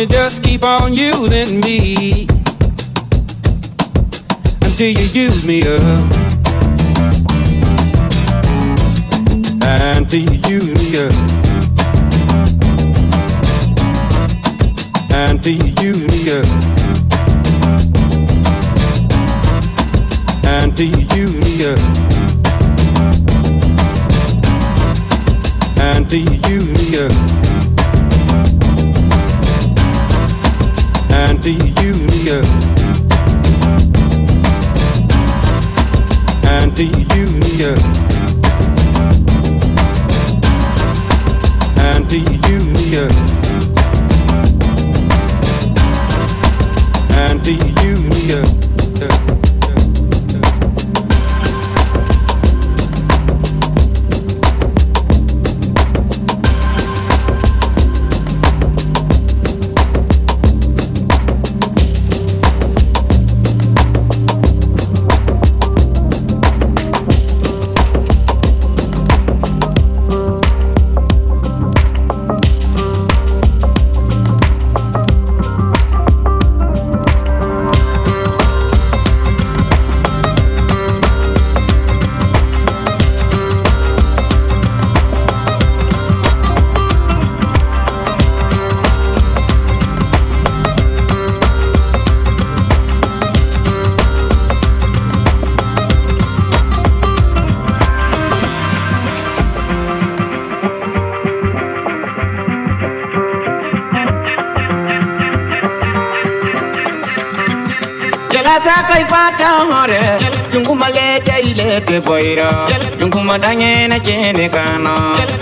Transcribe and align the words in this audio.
you 0.00 0.06
just 0.06 0.42
keep 0.42 0.64
on 0.64 0.94
using 0.94 1.60
me 1.60 2.26
until 4.62 4.88
you 4.88 5.06
use 5.12 5.46
me 5.46 5.60
up? 5.60 5.80
Until 9.62 10.20
you 10.20 10.38
use 10.48 10.74
me 10.80 10.96
up. 10.96 11.12
Until 15.10 15.52
you 15.52 15.72
use 15.82 16.06
me 16.08 16.30
up. 16.32 16.46
Until 20.44 20.86
you 20.86 21.04
use 21.14 21.40
me 21.44 21.50
up. 21.66 21.80
Until 25.76 26.20
you 26.20 26.38
use 26.48 26.72
me 26.72 26.98
up. 27.04 27.69
the 31.42 31.52
union. 31.52 32.44
And 36.44 36.72
the 36.76 36.84
union. 37.16 37.78
And 41.78 42.04
the 42.10 42.20
union. 42.48 43.10
And 47.10 47.40
the 47.40 47.54
union. 47.84 48.59
tayle 111.24 111.80
te 111.86 112.00
boyro 112.00 112.50
junguma 112.98 113.38
dange 113.38 113.88
na 113.88 113.98
chene 113.98 114.48
kano. 114.48 114.94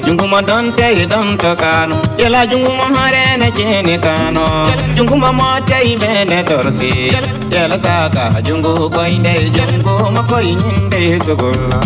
Junguma 0.07 0.41
don 0.47 0.73
te 0.73 1.07
don 1.07 1.37
to 1.39 1.55
kano. 1.57 1.97
Yala 2.19 2.47
junguma 2.47 2.87
hare 2.97 3.37
na 3.39 3.51
chene 3.51 3.99
kano. 4.01 4.45
Junguma 4.97 5.33
mo 5.33 5.59
te 5.67 5.97
be 5.97 6.43
torsi. 6.49 7.13
Yala 7.53 7.79
saka 7.79 8.43
jungu 8.43 8.91
koinde 8.91 9.35
jungu 9.55 10.23
koinde 10.29 11.19
sugulla 11.25 11.79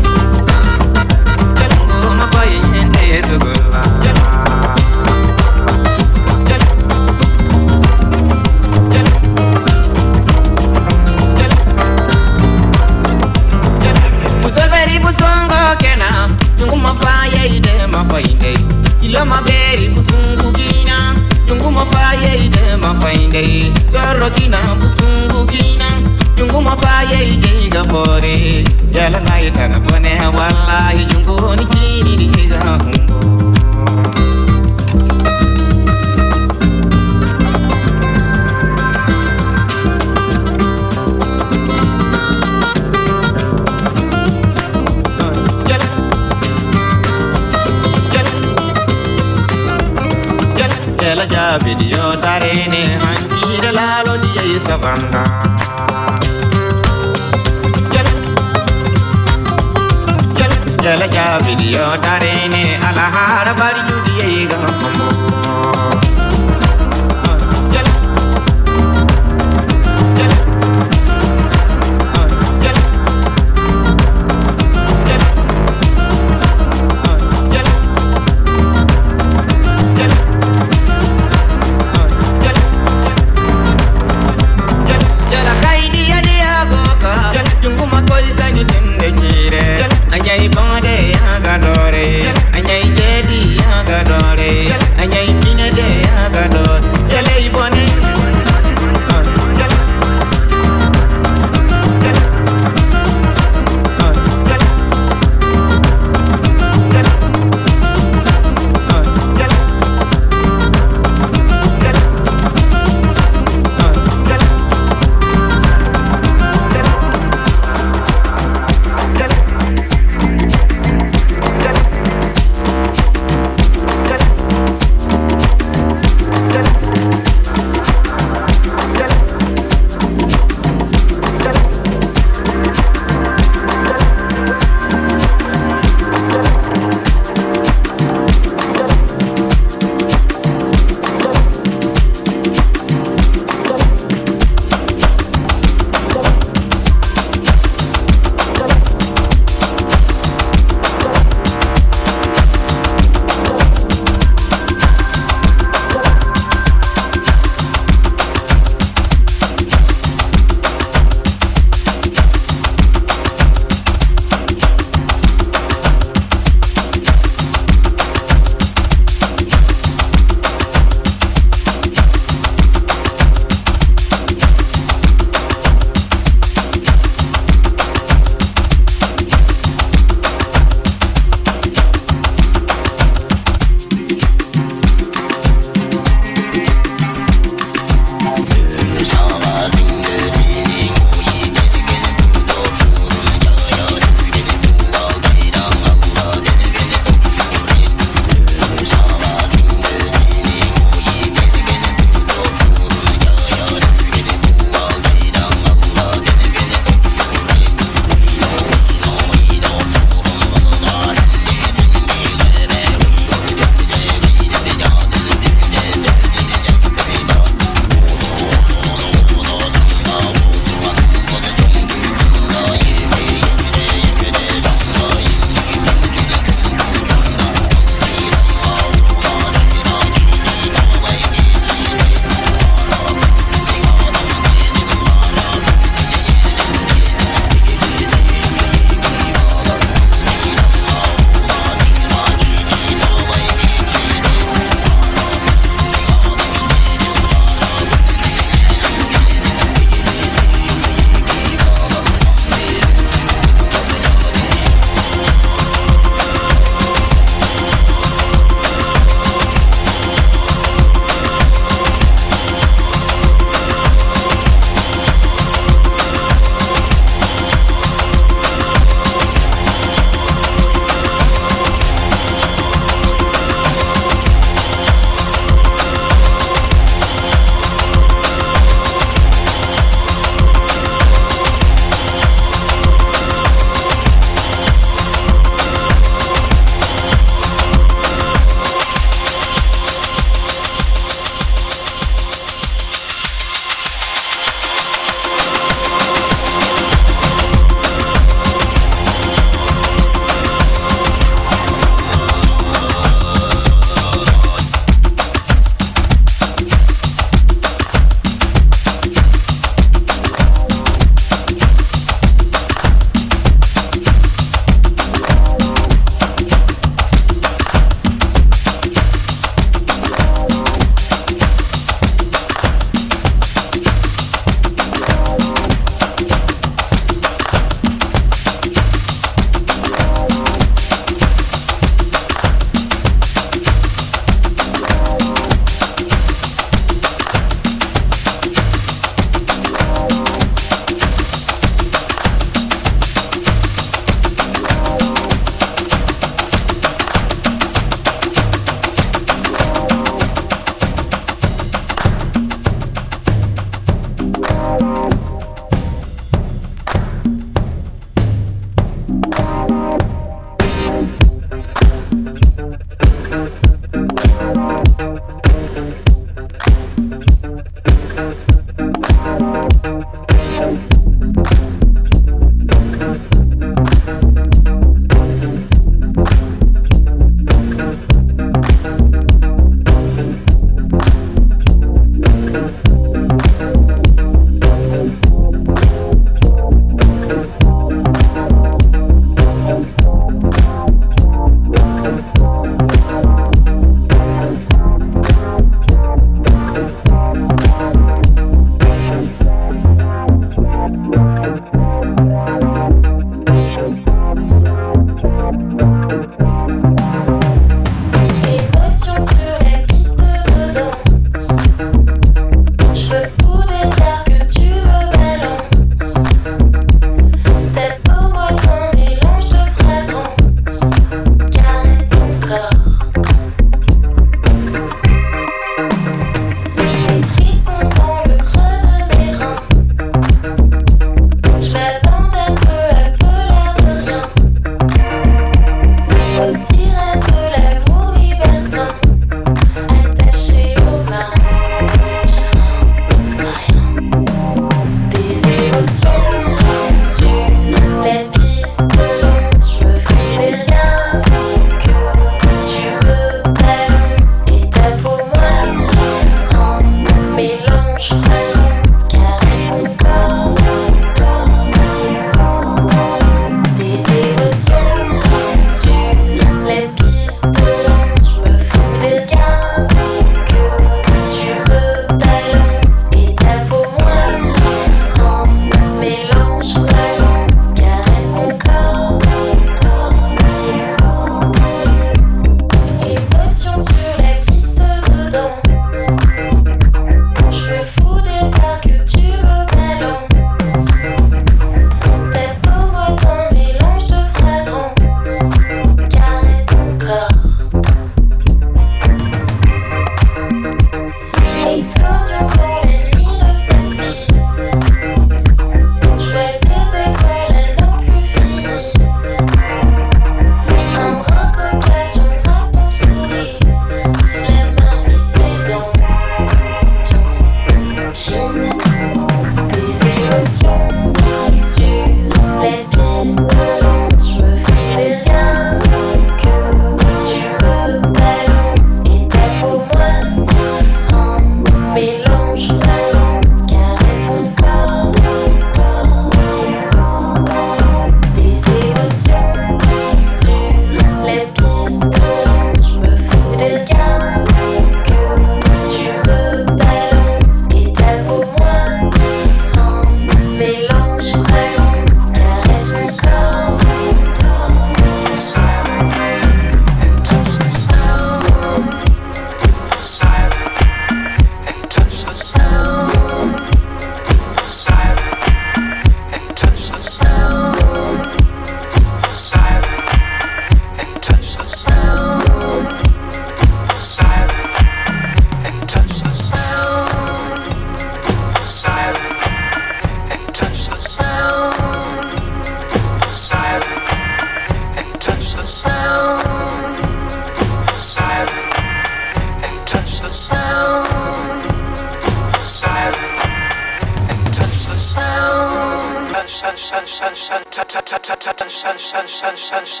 touch 599.70 600.00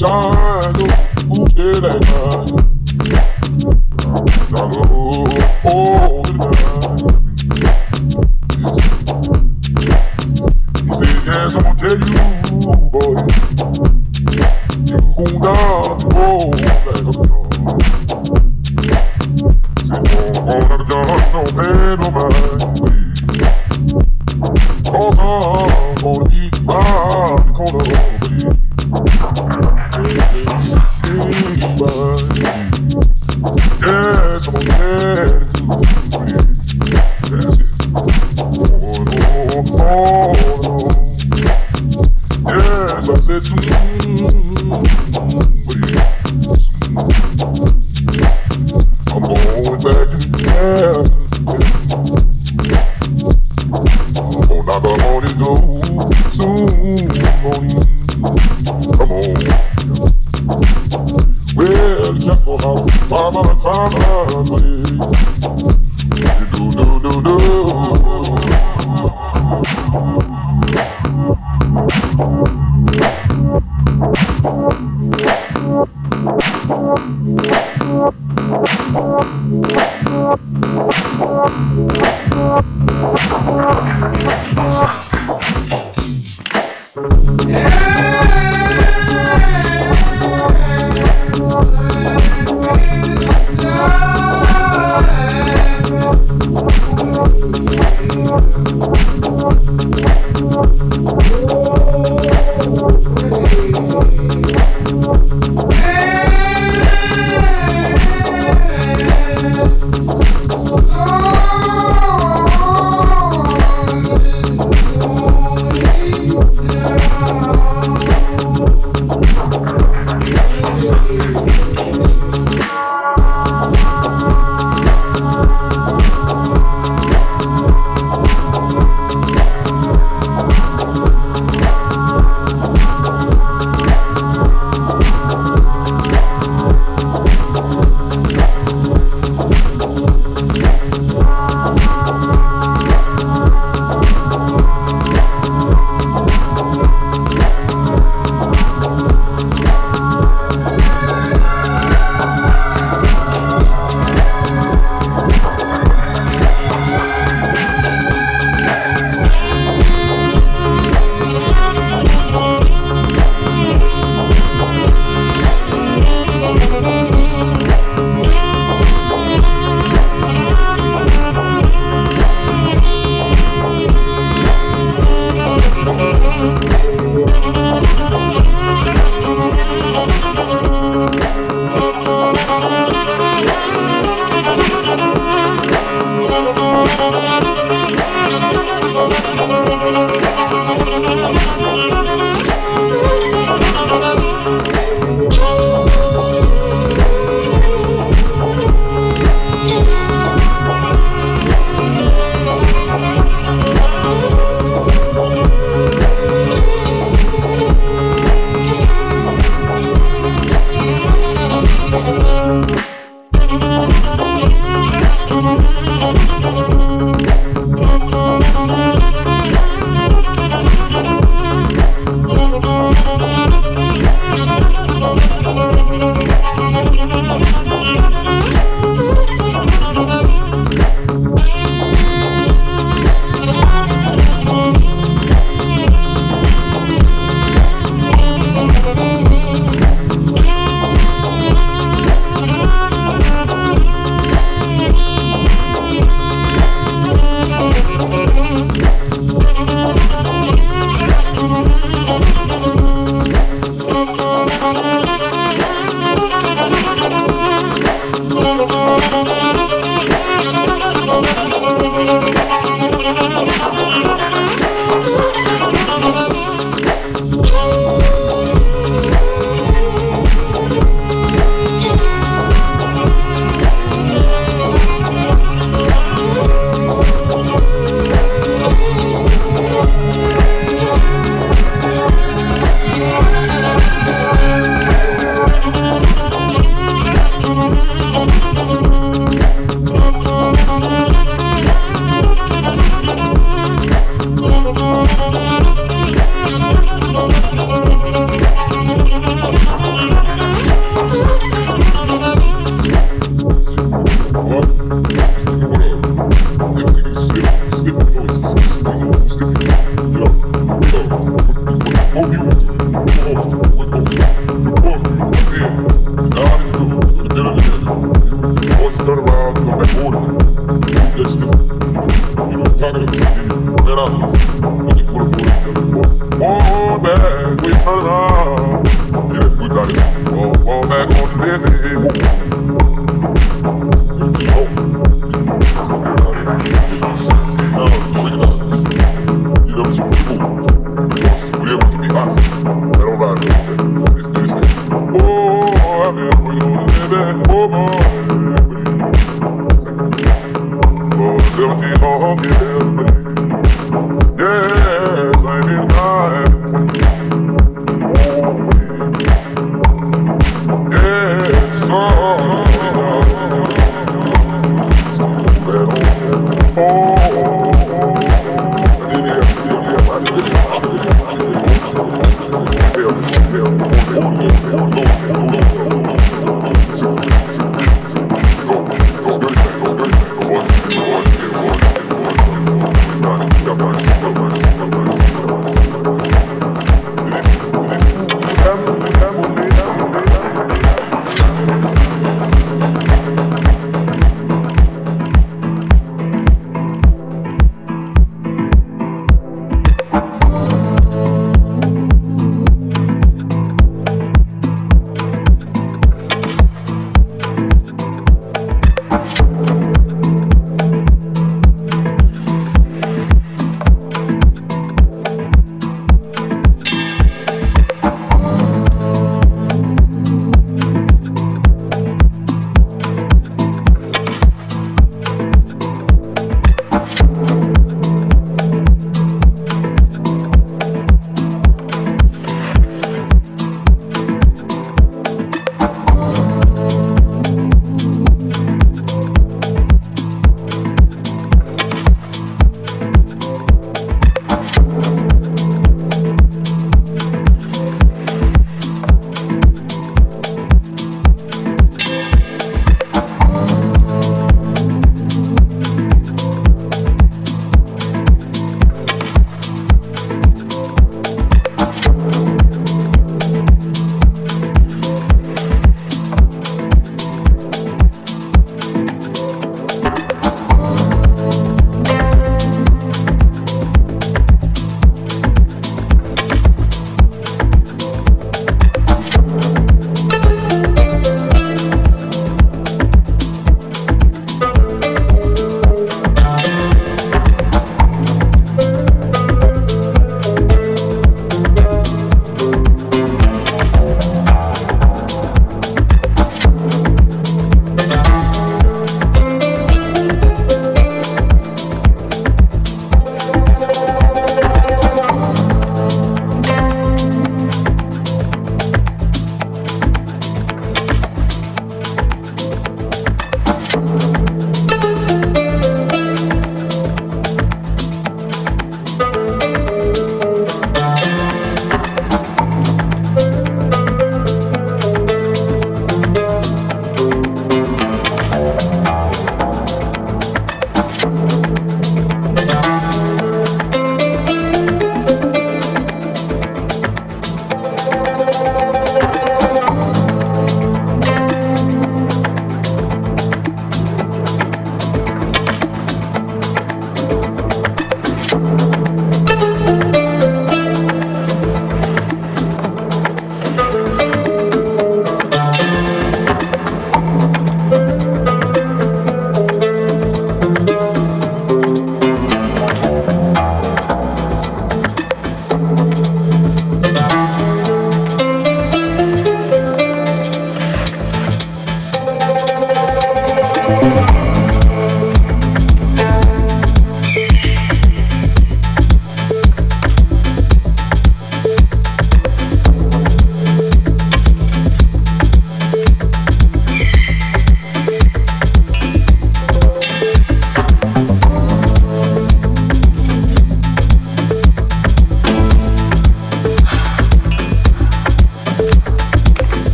Thank 0.00 0.78
you.「 1.58 2.19